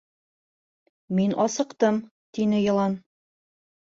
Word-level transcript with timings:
—Мин 1.19 1.35
асыҡтым,— 1.43 1.99
тине 2.39 2.63
йылан. 2.63 2.97